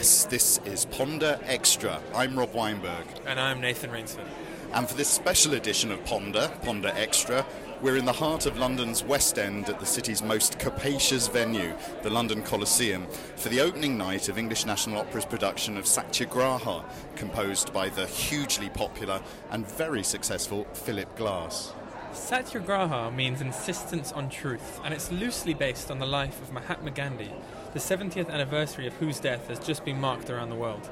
[0.00, 2.00] Yes, this is Ponder Extra.
[2.14, 3.04] I'm Rob Weinberg.
[3.26, 4.24] And I'm Nathan Rainsford.
[4.72, 7.44] And for this special edition of Ponder, Ponder Extra,
[7.82, 12.08] we're in the heart of London's West End at the city's most capacious venue, the
[12.08, 16.82] London Coliseum, for the opening night of English National Opera's production of Satyagraha,
[17.16, 21.74] composed by the hugely popular and very successful Philip Glass.
[22.14, 27.30] Satyagraha means insistence on truth, and it's loosely based on the life of Mahatma Gandhi,
[27.72, 30.88] the 70th anniversary of whose death has just been marked around the world.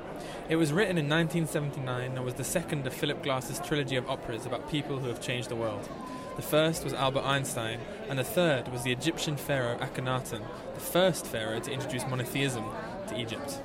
[0.48, 4.46] It was written in 1979 and was the second of Philip Glass's trilogy of operas
[4.46, 5.88] about people who have changed the world.
[6.36, 10.42] The first was Albert Einstein, and the third was the Egyptian pharaoh Akhenaten,
[10.74, 12.64] the first pharaoh to introduce monotheism
[13.08, 13.60] to Egypt.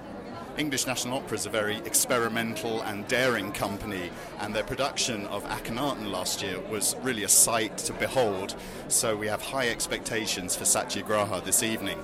[0.56, 6.12] English National Opera is a very experimental and daring company, and their production of Akhenaten
[6.12, 8.56] last year was really a sight to behold.
[8.88, 11.98] So we have high expectations for Satyagraha this evening.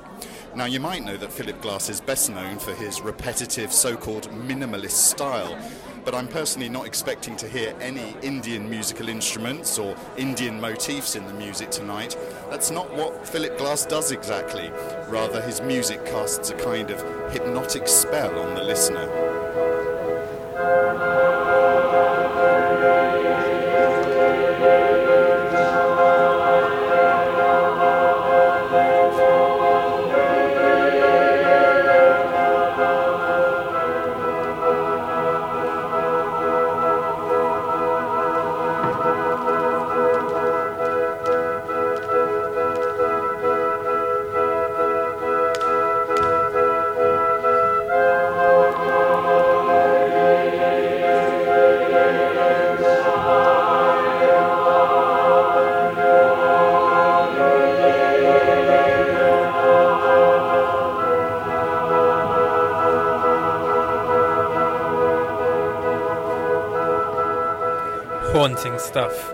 [0.56, 4.32] Now, you might know that Philip Glass is best known for his repetitive so called
[4.32, 5.56] minimalist style,
[6.10, 11.24] but I'm personally not expecting to hear any Indian musical instruments or Indian motifs in
[11.28, 12.18] the music tonight.
[12.50, 14.72] That's not what Philip Glass does exactly.
[15.08, 17.00] Rather, his music casts a kind of
[17.32, 19.06] hypnotic spell on the listener.
[68.60, 69.34] Stuff.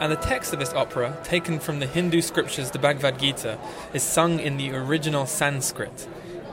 [0.00, 3.58] And the text of this opera, taken from the Hindu scriptures, the Bhagavad Gita,
[3.94, 6.06] is sung in the original Sanskrit.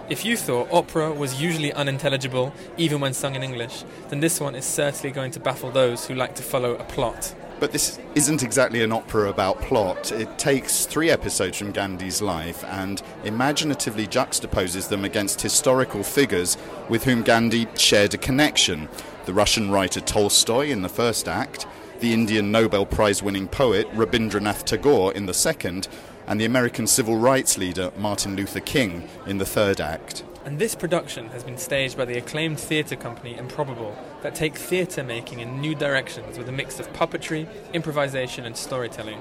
[0.09, 4.55] If you thought opera was usually unintelligible, even when sung in English, then this one
[4.55, 7.35] is certainly going to baffle those who like to follow a plot.
[7.59, 10.11] But this isn't exactly an opera about plot.
[10.13, 16.57] It takes three episodes from Gandhi's life and imaginatively juxtaposes them against historical figures
[16.89, 18.87] with whom Gandhi shared a connection.
[19.25, 21.65] The Russian writer Tolstoy in the first act,
[21.99, 25.87] the Indian Nobel Prize winning poet Rabindranath Tagore in the second,
[26.27, 30.23] and the American civil rights leader Martin Luther King in the third act.
[30.45, 35.03] And this production has been staged by the acclaimed theatre company Improbable, that take theatre
[35.03, 39.19] making in new directions with a mix of puppetry, improvisation, and storytelling.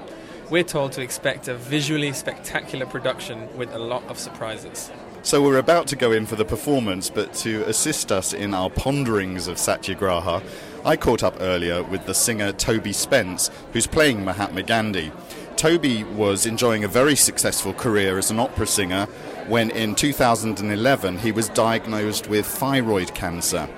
[0.49, 4.91] We're told to expect a visually spectacular production with a lot of surprises.
[5.21, 8.69] So we're about to go in for the performance, but to assist us in our
[8.69, 10.43] ponderings of Satyagraha,
[10.85, 15.13] I caught up earlier with the singer Toby Spence, who's playing Mahatma Gandhi.
[15.55, 19.05] Toby was enjoying a very successful career as an opera singer
[19.47, 23.69] when in 2011 he was diagnosed with thyroid cancer.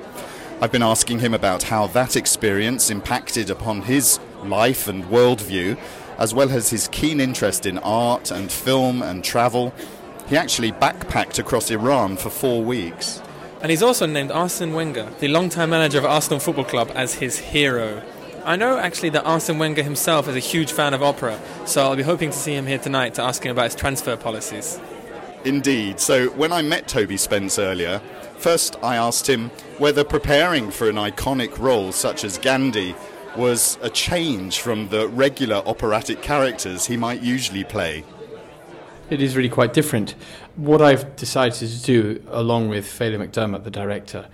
[0.60, 5.78] I've been asking him about how that experience impacted upon his life and worldview,
[6.18, 9.76] as well as his keen interest in art and film and travel.
[10.26, 13.22] He actually backpacked across Iran for four weeks.
[13.62, 17.40] And he's also named Arsene Wenger, the longtime manager of Arsenal Football Club, as his
[17.40, 18.02] hero.
[18.44, 21.96] I know actually that Arsene Wenger himself is a huge fan of opera, so I'll
[21.96, 24.80] be hoping to see him here tonight to ask him about his transfer policies.
[25.46, 26.00] Indeed.
[26.00, 28.02] So when I met Toby Spence earlier,
[28.38, 32.96] first I asked him whether preparing for an iconic role such as Gandhi
[33.36, 38.04] was a change from the regular operatic characters he might usually play.
[39.08, 40.16] It is really quite different.
[40.56, 44.30] What I've decided to do, along with Phelim McDermott, the director,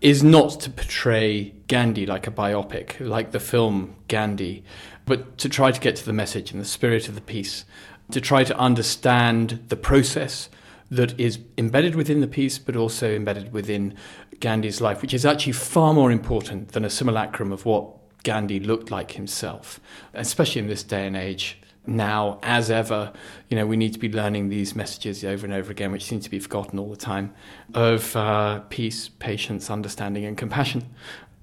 [0.00, 4.64] is not to portray Gandhi like a biopic, like the film Gandhi,
[5.04, 7.66] but to try to get to the message and the spirit of the piece,
[8.12, 10.48] to try to understand the process
[10.90, 13.94] that is embedded within the piece, but also embedded within
[14.40, 17.90] Gandhi's life, which is actually far more important than a simulacrum of what
[18.22, 19.80] Gandhi looked like himself,
[20.14, 23.12] especially in this day and age now as ever,
[23.48, 26.20] you know, we need to be learning these messages over and over again, which seem
[26.20, 27.34] to be forgotten all the time,
[27.74, 30.88] of uh, peace, patience, understanding, and compassion.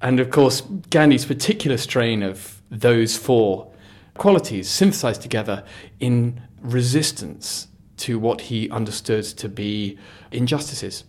[0.02, 3.72] And of course, Gandhi's particular strain of those four
[4.16, 5.64] qualities synthesized together
[6.00, 7.68] in resistance
[7.98, 9.98] to what he understood to be
[10.32, 11.04] injustices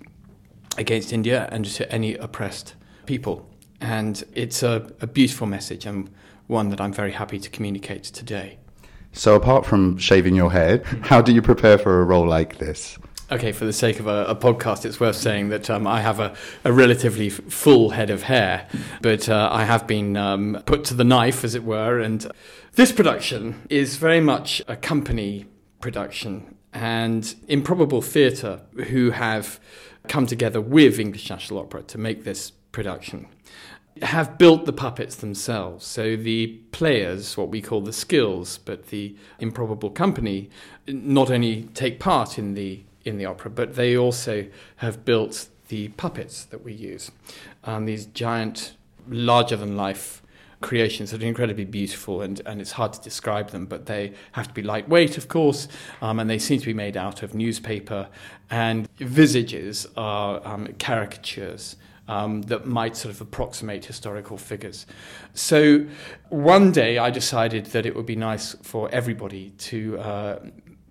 [0.76, 2.74] against India and to any oppressed
[3.06, 3.48] people.
[3.80, 6.10] And it's a, a beautiful message and
[6.46, 8.58] one that I'm very happy to communicate today.
[9.12, 12.98] So, apart from shaving your head, how do you prepare for a role like this?
[13.30, 16.20] Okay, for the sake of a, a podcast, it's worth saying that um, I have
[16.20, 18.68] a, a relatively f- full head of hair,
[19.00, 21.98] but uh, I have been um, put to the knife, as it were.
[21.98, 22.30] And
[22.74, 25.46] this production is very much a company
[25.80, 26.56] production.
[26.74, 29.60] And Improbable Theatre, who have
[30.08, 33.28] come together with English National Opera to make this production,
[34.00, 35.84] have built the puppets themselves.
[35.86, 40.48] So the players, what we call the skills, but the improbable company,
[40.86, 44.46] not only take part in the in the opera, but they also
[44.76, 47.10] have built the puppets that we use.
[47.64, 48.74] Um, these giant,
[49.08, 50.22] larger than life
[50.60, 54.48] creations that are incredibly beautiful and, and it's hard to describe them, but they have
[54.48, 55.68] to be lightweight, of course,
[56.00, 58.08] um, and they seem to be made out of newspaper.
[58.50, 61.76] And visages are um, caricatures.
[62.08, 64.86] Um, that might sort of approximate historical figures.
[65.34, 65.86] So
[66.30, 70.38] one day I decided that it would be nice for everybody to uh,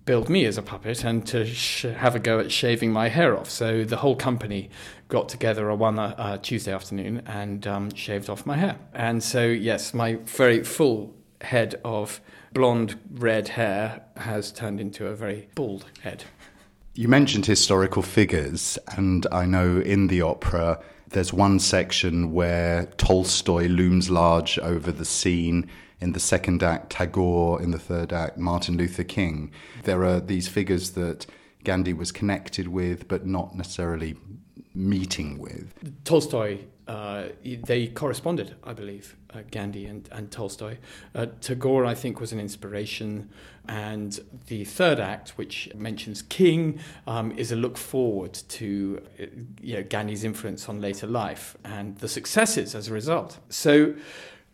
[0.04, 3.36] build me as a puppet and to sh- have a go at shaving my hair
[3.36, 3.50] off.
[3.50, 4.70] So the whole company
[5.08, 8.76] got together on one uh, Tuesday afternoon and um, shaved off my hair.
[8.94, 12.20] And so, yes, my very full head of
[12.52, 16.24] blonde red hair has turned into a very bald head.
[16.94, 20.78] You mentioned historical figures, and I know in the opera
[21.12, 25.68] there's one section where Tolstoy looms large over the scene
[26.00, 29.52] in the second act, Tagore in the third act, Martin Luther King.
[29.84, 31.26] There are these figures that
[31.64, 34.16] Gandhi was connected with, but not necessarily
[34.74, 35.72] meeting with.
[36.04, 40.78] Tolstoy, uh, they corresponded, I believe, uh, Gandhi and, and Tolstoy.
[41.14, 43.30] Uh, Tagore, I think, was an inspiration.
[43.68, 44.18] And
[44.48, 49.26] the third act, which mentions King, um, is a look forward to uh,
[49.60, 53.38] you know, Gandhi's influence on later life and the successes as a result.
[53.48, 53.94] So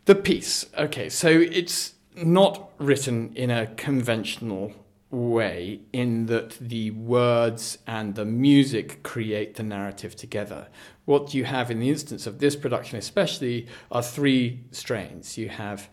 [0.05, 0.65] the piece.
[0.77, 4.73] Okay, so it's not written in a conventional
[5.11, 10.67] way in that the words and the music create the narrative together.
[11.05, 15.37] What you have in the instance of this production, especially, are three strains.
[15.37, 15.89] You have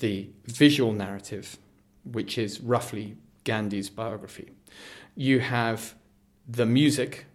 [0.00, 1.58] the visual narrative,
[2.04, 4.52] which is roughly Gandhi's biography.
[5.14, 5.94] You have
[6.48, 7.26] the music,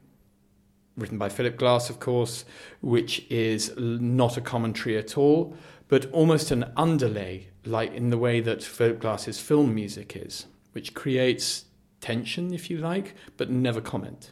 [0.98, 2.46] written by Philip Glass, of course,
[2.82, 5.56] which is not a commentary at all,
[5.88, 10.94] but almost an underlay, like in the way that Philip Glass's film music is, which
[10.94, 11.66] creates
[12.02, 14.32] tension, if you like, but never comment.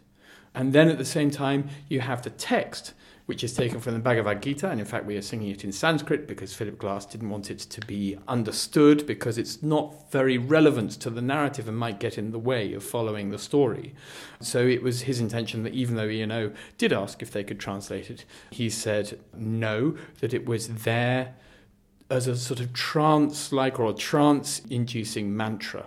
[0.54, 2.94] And then at the same time, you have the text,
[3.28, 5.74] which is taken from the Bhagavad Gita, and in fact, we are singing it in
[5.74, 10.92] Sanskrit because Philip Glass didn't want it to be understood because it's not very relevant
[10.92, 13.94] to the narrative and might get in the way of following the story.
[14.40, 18.10] So it was his intention that even though ENO did ask if they could translate
[18.10, 21.36] it, he said no, that it was there
[22.10, 25.86] as a sort of trance like or a trance inducing mantra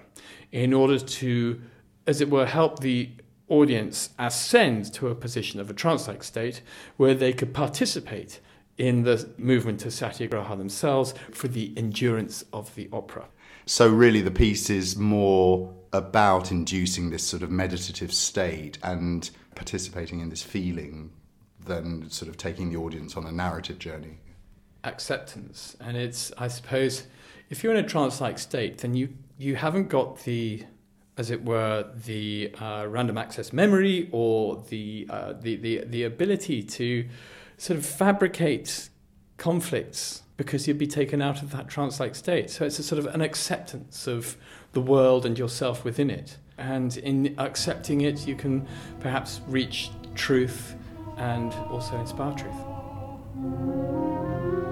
[0.53, 1.59] in order to,
[2.07, 3.09] as it were, help the
[3.51, 6.63] audience ascend to a position of a trance like state
[6.97, 8.41] where they could participate
[8.79, 13.27] in the movement of satyagraha themselves for the endurance of the opera.
[13.67, 20.21] So, really, the piece is more about inducing this sort of meditative state and participating
[20.21, 21.13] in this feeling
[21.67, 24.19] than sort of taking the audience on a narrative journey
[24.85, 25.77] acceptance.
[25.81, 27.05] And it's, I suppose,
[27.49, 30.65] if you're in a trance-like state, then you you haven't got the,
[31.21, 36.63] as it were, the uh, random access memory or the, uh, the the the ability
[36.63, 37.07] to
[37.59, 38.89] sort of fabricate
[39.37, 42.49] conflicts because you'd be taken out of that trance-like state.
[42.49, 44.39] So it's a sort of an acceptance of
[44.73, 46.39] the world and yourself within it.
[46.57, 48.67] And in accepting it, you can
[49.01, 50.75] perhaps reach truth
[51.19, 54.70] and also inspire truth.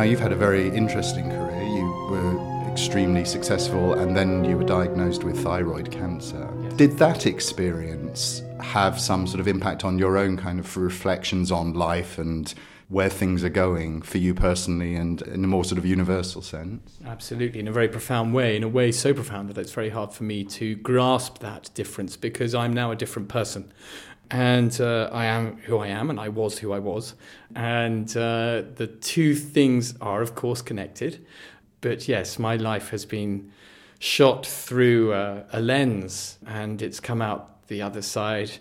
[0.00, 1.62] Now, you've had a very interesting career.
[1.62, 6.48] You were extremely successful, and then you were diagnosed with thyroid cancer.
[6.62, 6.72] Yes.
[6.72, 11.74] Did that experience have some sort of impact on your own kind of reflections on
[11.74, 12.54] life and
[12.88, 16.96] where things are going for you personally and in a more sort of universal sense?
[17.04, 20.14] Absolutely, in a very profound way, in a way so profound that it's very hard
[20.14, 23.70] for me to grasp that difference because I'm now a different person
[24.30, 27.14] and uh, I am who I am, and I was who I was.
[27.54, 31.26] And uh, the two things are, of course, connected.
[31.80, 33.50] But yes, my life has been
[33.98, 38.52] shot through uh, a lens, and it's come out the other side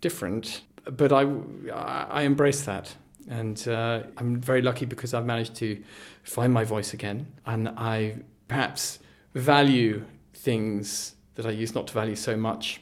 [0.00, 0.62] different.
[0.84, 1.26] But I,
[1.72, 2.94] I embrace that.
[3.28, 5.82] And uh, I'm very lucky because I've managed to
[6.22, 7.26] find my voice again.
[7.44, 8.18] And I
[8.48, 9.00] perhaps
[9.34, 12.80] value things that I used not to value so much.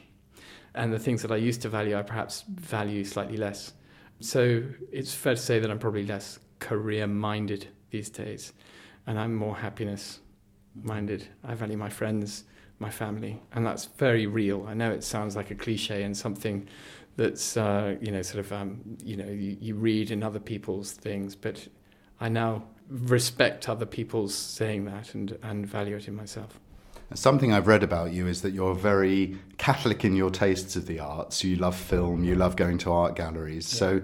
[0.75, 3.73] And the things that I used to value, I perhaps value slightly less.
[4.19, 8.53] So it's fair to say that I'm probably less career minded these days.
[9.07, 10.19] And I'm more happiness
[10.83, 11.27] minded.
[11.43, 12.43] I value my friends,
[12.79, 13.41] my family.
[13.53, 14.65] And that's very real.
[14.67, 16.67] I know it sounds like a cliche and something
[17.17, 20.91] that's uh, you know sort of um, you know you, you, read in other people's
[20.91, 21.67] things, but
[22.19, 26.59] I now respect other people's saying that and and value it in myself.
[27.13, 30.99] Something I've read about you is that you're very Catholic in your tastes of the
[30.99, 31.43] arts.
[31.43, 33.71] You love film, you love going to art galleries.
[33.71, 33.79] Yeah.
[33.79, 34.01] So,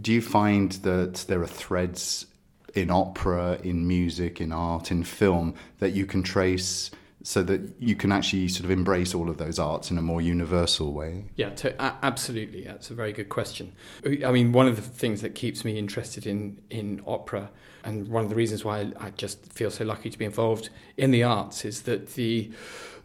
[0.00, 2.26] do you find that there are threads
[2.74, 7.94] in opera, in music, in art, in film that you can trace so that you
[7.94, 11.24] can actually sort of embrace all of those arts in a more universal way?
[11.36, 12.64] Yeah, to, absolutely.
[12.64, 13.72] That's a very good question.
[14.04, 17.50] I mean, one of the things that keeps me interested in, in opera,
[17.84, 21.10] and one of the reasons why I just feel so lucky to be involved in
[21.10, 22.50] the arts, is that the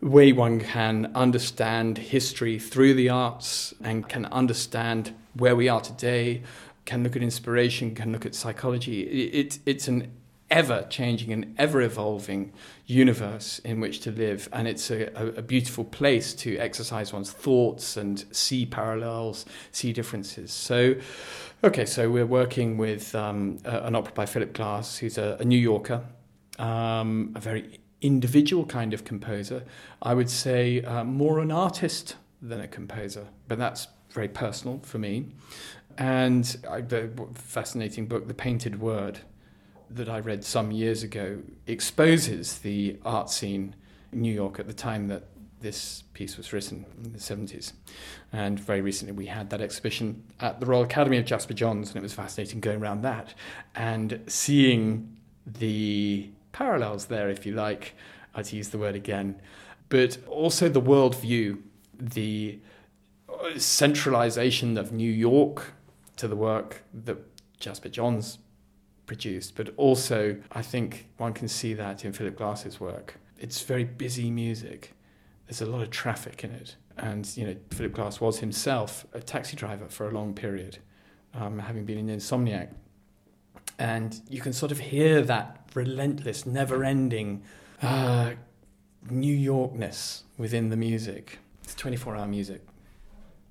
[0.01, 6.41] way one can understand history through the arts and can understand where we are today,
[6.86, 9.01] can look at inspiration, can look at psychology.
[9.01, 10.12] It, it's an
[10.50, 12.54] ever changing and ever evolving
[12.86, 14.48] universe in which to live.
[14.54, 15.06] And it's a,
[15.38, 20.52] a, beautiful place to exercise one's thoughts and see parallels, see differences.
[20.52, 20.96] So,
[21.64, 25.58] okay, so we're working with um, an opera by Philip Glass, who's a, a New
[25.58, 26.04] Yorker,
[26.60, 29.64] um, a very individual kind of composer.
[30.02, 35.00] I would say uh, more an artist than a composer, but that's very personal for
[35.00, 35.32] me.
[35.98, 39.22] And uh, the fascinating book, The Painted Word,
[39.96, 43.75] that I read some years ago exposes the art scene
[44.12, 45.24] in New York at the time that
[45.62, 47.72] this piece was written in the 70s.
[48.32, 51.98] And very recently we had that exhibition at the Royal Academy of Jasper Johns, and
[51.98, 53.34] it was fascinating going around that
[53.74, 57.96] and seeing the parallels there, if you like.
[58.36, 59.42] I'd use the word again.
[59.88, 61.62] But also the worldview,
[61.98, 62.60] the
[63.30, 65.74] uh, centralization of New York
[66.18, 67.18] to the work that
[67.60, 68.40] Jasper Johns
[69.06, 69.56] produced.
[69.56, 73.16] But also, I think one can see that in Philip Glass's work.
[73.40, 74.94] It's very busy music.
[75.48, 76.76] There's a lot of traffic in it.
[76.98, 80.80] And, you know, Philip Glass was himself a taxi driver for a long period,
[81.34, 82.70] um, having been an insomniac.
[83.78, 87.44] And you can sort of hear that relentless, never ending
[87.82, 88.32] uh,
[89.10, 91.40] New Yorkness within the music.
[91.64, 92.62] It's 24 hour music.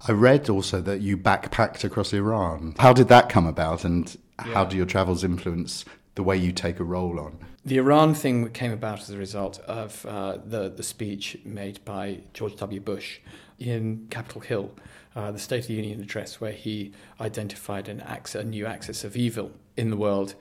[0.07, 2.75] I read also that you backpacked across Iran.
[2.79, 4.53] How did that come about, and yeah.
[4.53, 7.39] how do your travels influence the way you take a role on?
[7.65, 12.21] The Iran thing came about as a result of uh, the, the speech made by
[12.35, 12.81] George W.
[12.81, 13.21] Bush
[13.59, 14.71] in Capitol Hill,
[15.17, 19.03] uh, the State of the Union address, where he identified an axis, a new axis
[19.03, 20.35] of evil in the world.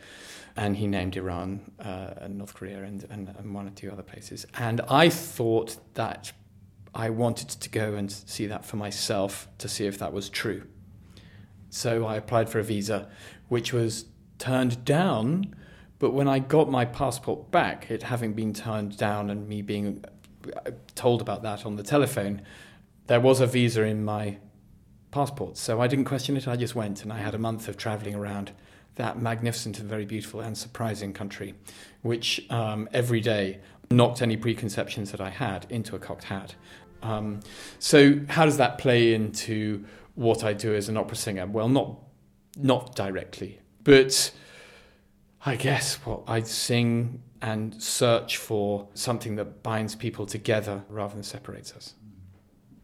[0.55, 4.03] And he named Iran uh, and North Korea and, and, and one or two other
[4.03, 4.45] places.
[4.57, 6.31] And I thought that
[6.93, 10.63] I wanted to go and see that for myself to see if that was true.
[11.73, 13.09] So I applied for a visa,
[13.49, 14.05] which was
[14.37, 15.55] turned down.
[15.97, 20.05] But when I got my passport back, it having been turned down and me being
[20.55, 22.43] uh, told about that on the telephone,
[23.07, 24.37] there was a visa in my
[25.09, 25.57] passport.
[25.57, 28.13] So I didn't question it, I just went and I had a month of traveling
[28.13, 28.51] around
[28.95, 31.55] that magnificent and very beautiful and surprising country,
[32.03, 36.53] which um, every day knocked any preconceptions that I had into a cocked hat.
[37.01, 37.41] Um,
[37.79, 39.85] so how does that play into
[40.15, 41.45] what I do as an opera singer?
[41.45, 41.99] Well, not
[42.57, 44.31] not directly, but
[45.45, 51.23] I guess what I sing and search for something that binds people together rather than
[51.23, 51.95] separates us.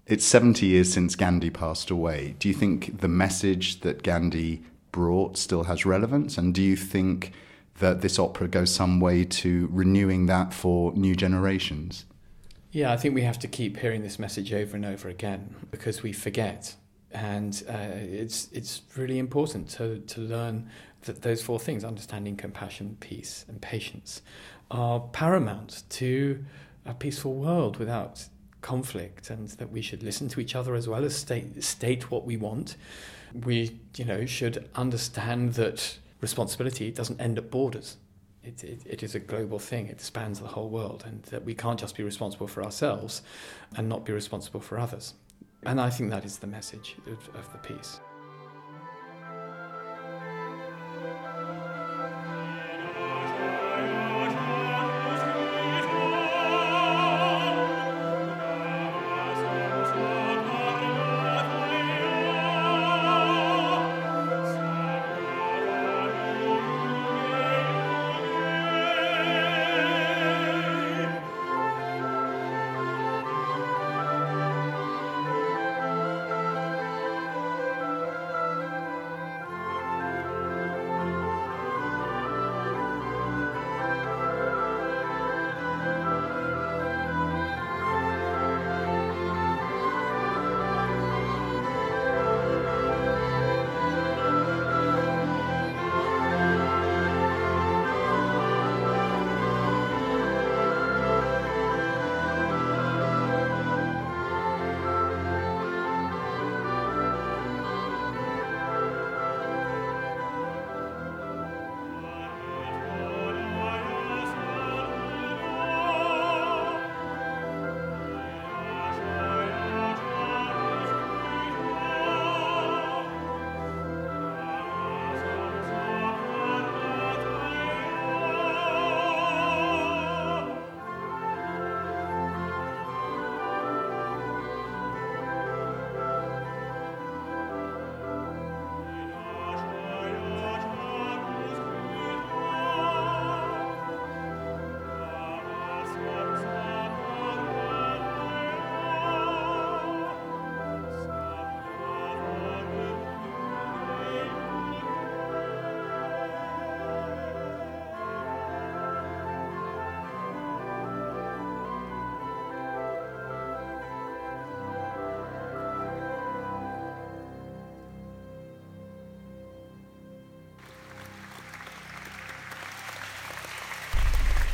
[0.05, 2.35] It's 70 years since Gandhi passed away.
[2.39, 6.37] Do you think the message that Gandhi brought still has relevance?
[6.37, 7.31] And do you think
[7.77, 12.05] that this opera goes some way to renewing that for new generations?
[12.71, 16.03] Yeah, I think we have to keep hearing this message over and over again because
[16.03, 16.75] we forget.
[17.11, 20.69] And uh, it's, it's really important to, to learn
[21.03, 24.21] that those four things understanding, compassion, peace, and patience
[24.69, 26.43] are paramount to
[26.85, 28.25] a peaceful world without
[28.61, 32.25] conflict, and that we should listen to each other as well as state, state what
[32.25, 32.75] we want.
[33.33, 37.97] We you know, should understand that responsibility doesn't end at borders
[38.43, 39.87] it, it, it is a global thing.
[39.87, 43.21] It spans the whole world, and that we can't just be responsible for ourselves
[43.75, 45.13] and not be responsible for others.
[45.63, 47.99] And I think that is the message of, of the piece.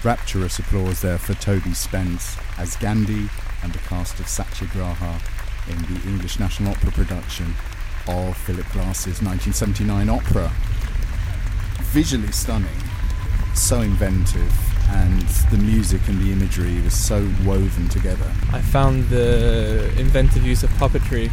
[0.05, 3.27] Rapturous applause there for Toby Spence as Gandhi
[3.63, 5.19] and the cast of Satyagraha
[5.67, 7.55] in the English National Opera production
[8.07, 10.51] of Philip Glass's 1979 opera.
[11.85, 12.69] Visually stunning,
[13.55, 14.53] so inventive,
[14.89, 18.31] and the music and the imagery was so woven together.
[18.53, 21.31] I found the inventive use of puppetry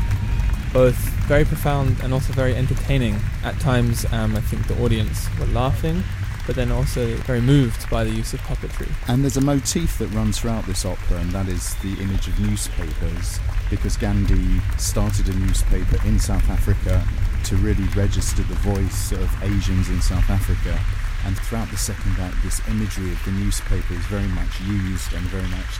[0.72, 0.96] both
[1.28, 3.20] very profound and also very entertaining.
[3.44, 6.02] At times, um, I think the audience were laughing,
[6.46, 8.88] but then also very moved by the use of puppetry.
[9.08, 12.38] And there's a motif that runs throughout this opera, and that is the image of
[12.40, 13.38] newspapers,
[13.70, 17.04] because Gandhi started a newspaper in South Africa
[17.44, 20.78] to really register the voice of Asians in South Africa.
[21.24, 25.22] And throughout the second act, this imagery of the newspaper is very much used and
[25.26, 25.78] very much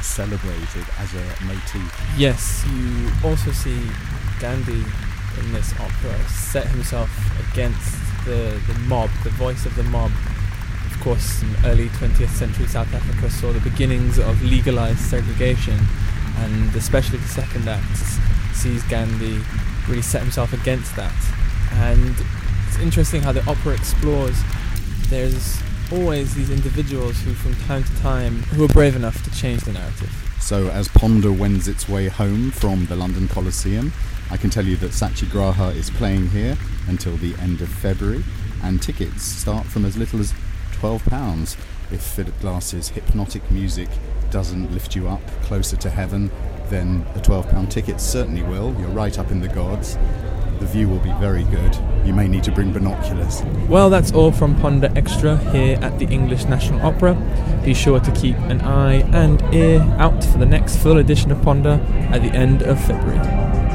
[0.00, 2.14] celebrated as a motif.
[2.16, 3.78] Yes, you also see
[4.40, 4.84] Gandhi
[5.40, 7.10] in this opera set himself
[7.52, 10.12] against the, the mob, the voice of the mob.
[10.86, 15.78] Of course, in early 20th century South Africa saw the beginnings of legalized segregation,
[16.36, 17.96] and especially the second act
[18.54, 19.40] sees Gandhi
[19.88, 21.14] really set himself against that.
[21.72, 22.14] And
[22.66, 24.36] it's interesting how the opera explores.
[25.08, 25.58] There's
[25.90, 29.72] always these individuals who, from time to time, who are brave enough to change the
[29.72, 30.12] narrative.
[30.40, 33.92] So, as Ponder wends its way home from the London Coliseum,
[34.30, 38.22] I can tell you that Satyagraha is playing here until the end of February,
[38.62, 40.34] and tickets start from as little as
[40.72, 41.56] £12.
[41.90, 43.88] If Philip Glass's hypnotic music
[44.30, 46.30] doesn't lift you up closer to heaven,
[46.66, 48.74] then a £12 ticket certainly will.
[48.78, 49.96] You're right up in the gods.
[50.60, 51.74] The view will be very good.
[52.04, 53.42] You may need to bring binoculars.
[53.68, 57.14] Well, that's all from Ponder Extra here at the English National Opera.
[57.64, 61.40] Be sure to keep an eye and ear out for the next full edition of
[61.42, 63.67] Ponder at the end of February.